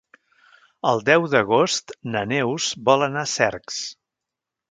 [0.91, 3.79] El deu d'agost na Neus vol anar a Cercs.